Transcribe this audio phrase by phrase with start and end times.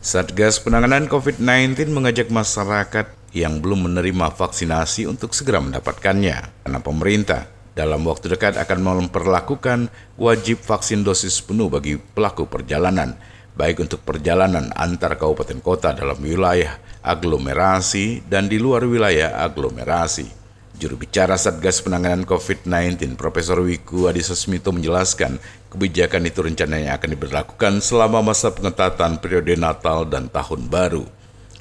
[0.00, 6.64] Satgas Penanganan COVID-19 mengajak masyarakat yang belum menerima vaksinasi untuk segera mendapatkannya.
[6.64, 7.44] Karena pemerintah
[7.76, 13.12] dalam waktu dekat akan memperlakukan wajib vaksin dosis penuh bagi pelaku perjalanan,
[13.52, 20.39] baik untuk perjalanan antar kabupaten kota dalam wilayah aglomerasi dan di luar wilayah aglomerasi.
[20.80, 25.36] Juru bicara Satgas Penanganan COVID-19, Profesor Wiku Adhisa Smito menjelaskan
[25.68, 31.04] kebijakan itu rencananya akan diberlakukan selama masa pengetatan periode Natal dan Tahun Baru.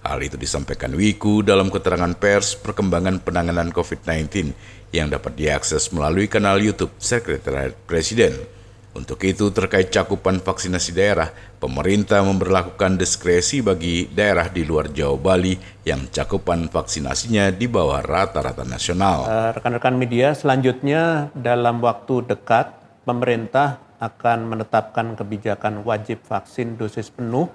[0.08, 4.56] Hal itu disampaikan Wiku dalam keterangan pers perkembangan penanganan COVID-19
[4.96, 8.59] yang dapat diakses melalui kanal YouTube Sekretariat Presiden.
[8.90, 11.30] Untuk itu, terkait cakupan vaksinasi daerah,
[11.62, 15.54] pemerintah memperlakukan diskresi bagi daerah di luar Jawa Bali
[15.86, 19.30] yang cakupan vaksinasinya di bawah rata-rata nasional.
[19.30, 22.74] Eh, rekan-rekan media, selanjutnya dalam waktu dekat,
[23.06, 27.46] pemerintah akan menetapkan kebijakan wajib vaksin dosis penuh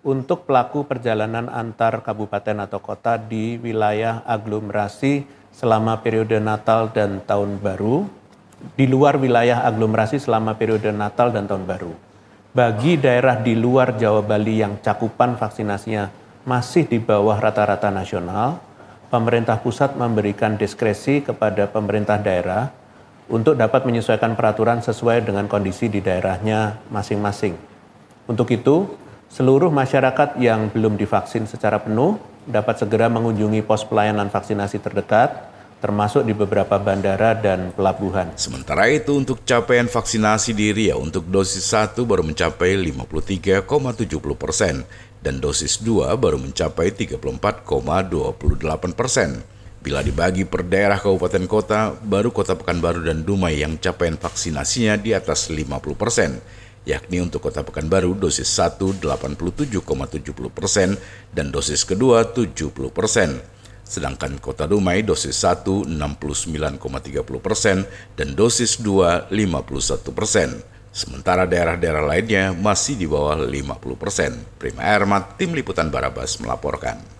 [0.00, 7.60] untuk pelaku perjalanan antar kabupaten atau kota di wilayah aglomerasi selama periode Natal dan Tahun
[7.60, 8.19] Baru
[8.76, 11.92] di luar wilayah aglomerasi selama periode Natal dan Tahun Baru.
[12.50, 16.10] Bagi daerah di luar Jawa Bali yang cakupan vaksinasinya
[16.44, 18.58] masih di bawah rata-rata nasional,
[19.10, 22.70] pemerintah pusat memberikan diskresi kepada pemerintah daerah
[23.30, 27.54] untuk dapat menyesuaikan peraturan sesuai dengan kondisi di daerahnya masing-masing.
[28.26, 28.90] Untuk itu,
[29.30, 35.49] seluruh masyarakat yang belum divaksin secara penuh dapat segera mengunjungi pos pelayanan vaksinasi terdekat
[35.80, 38.36] termasuk di beberapa bandara dan pelabuhan.
[38.36, 44.04] Sementara itu untuk capaian vaksinasi di Riau untuk dosis 1 baru mencapai 53,70
[44.36, 44.84] persen
[45.24, 49.40] dan dosis 2 baru mencapai 34,28 persen.
[49.80, 55.16] Bila dibagi per daerah kabupaten kota, baru kota Pekanbaru dan Dumai yang capaian vaksinasinya di
[55.16, 56.36] atas 50 persen,
[56.84, 59.80] yakni untuk kota Pekanbaru dosis 1 87,70
[60.52, 61.00] persen
[61.32, 63.40] dan dosis kedua 70 persen
[63.90, 67.82] sedangkan kota Dumai dosis 1 69,30 persen
[68.14, 70.62] dan dosis 2 51 persen.
[70.90, 74.38] Sementara daerah-daerah lainnya masih di bawah 50 persen.
[74.58, 77.10] Prima Ermat, Tim Liputan Barabas melaporkan.